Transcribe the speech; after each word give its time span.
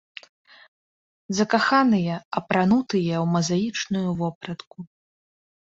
Закаханыя 1.39 2.15
апранутыя 2.41 3.15
ў 3.23 3.37
мазаічную 3.37 4.09
вопратку. 4.25 4.79